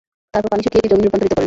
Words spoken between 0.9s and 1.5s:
যমীনে রূপান্তরিত করেন।